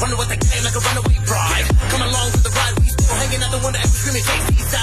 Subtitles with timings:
[0.00, 1.66] Running what they game like a runaway bride.
[1.92, 4.79] Come along for the ride, we still hanging out the window and screaming, Jay-Z,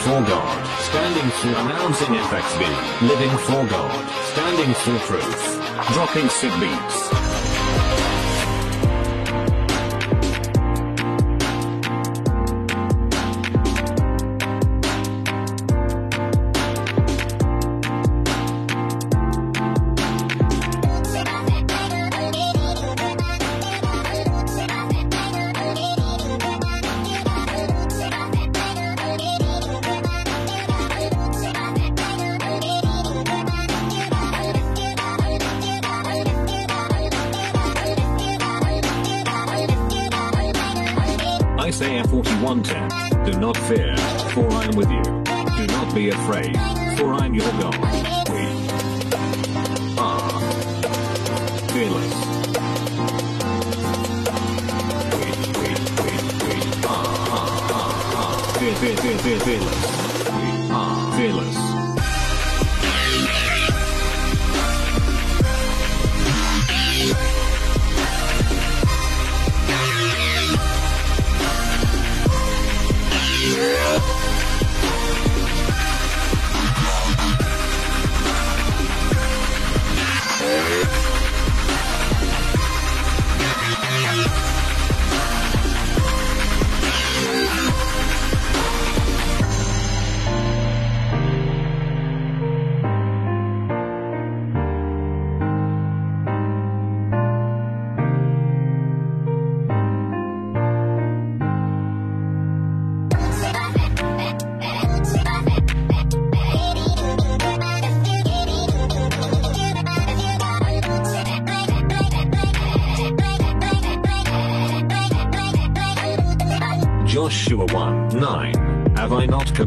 [0.00, 7.49] for God, standing for announcing FXB, living for God, standing for truth, dropping sick beats.
[42.50, 43.24] Isaiah 41:10.
[43.26, 43.96] Do not fear,
[44.34, 45.02] for I am with you.
[45.02, 46.56] Do not be afraid,
[46.98, 47.78] for I am your God.
[47.78, 48.42] We
[49.98, 50.40] are
[51.70, 52.14] fearless.
[55.14, 55.26] We,
[55.60, 55.68] we,
[56.02, 56.54] we, we
[56.86, 57.06] are,
[57.38, 58.38] are, are, are.
[58.58, 58.96] Fear, fear,
[59.40, 59.80] fearless.
[60.34, 61.69] We are fearless.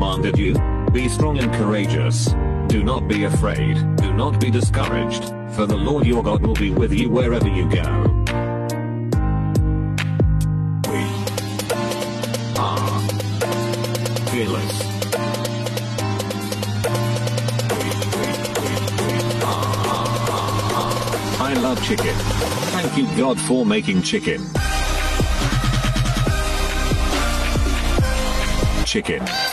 [0.00, 0.54] Commanded you?
[0.92, 2.34] Be strong and courageous.
[2.68, 5.24] Do not be afraid, do not be discouraged,
[5.54, 7.84] for the Lord your God will be with you wherever you go.
[10.88, 11.04] We
[12.56, 13.00] are
[14.30, 14.80] fearless.
[21.38, 22.14] I love chicken.
[22.72, 24.40] Thank you God for making chicken.
[28.86, 29.49] Chicken.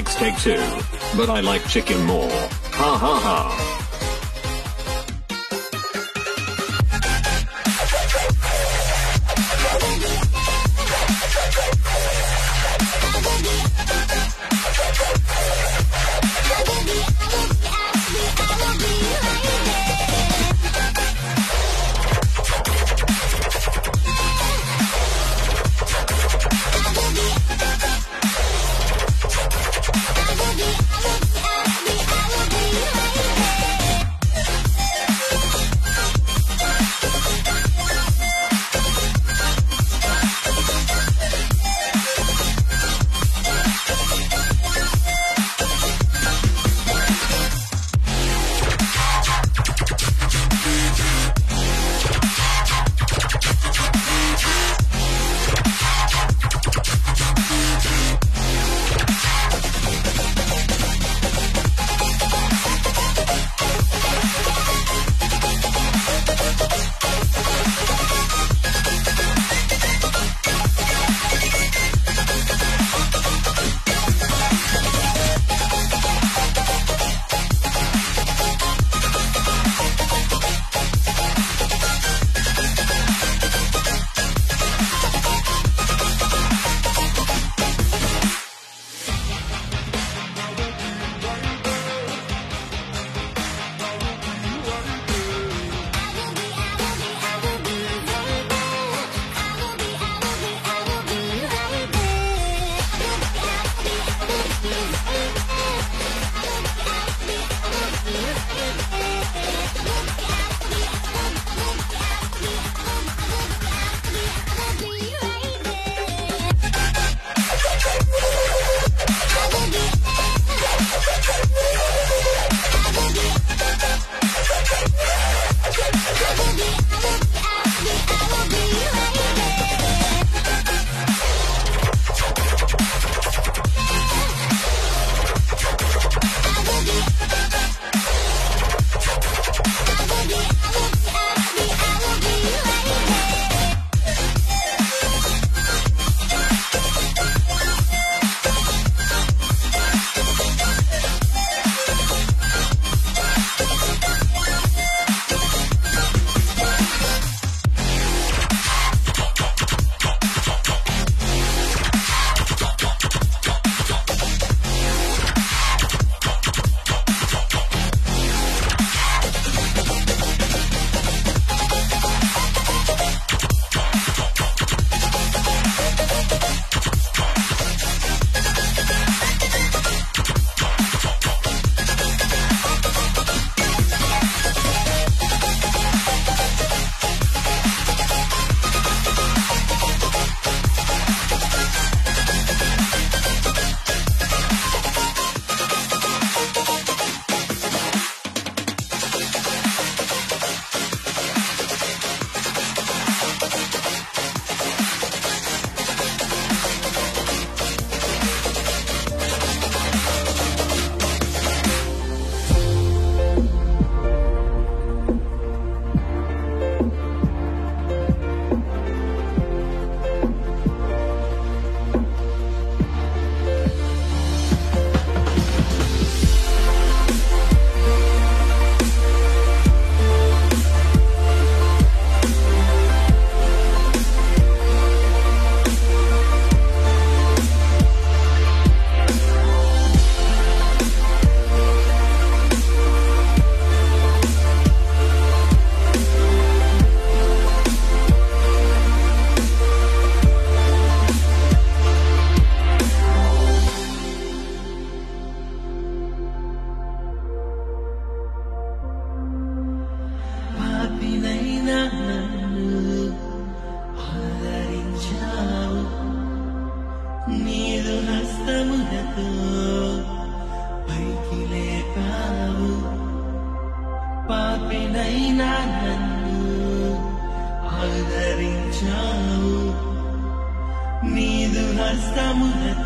[0.00, 0.56] Like steak too,
[1.14, 2.30] but I like chicken more.
[2.30, 3.69] Ha ha ha.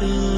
[0.04, 0.34] be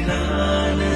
[0.00, 0.89] Ilan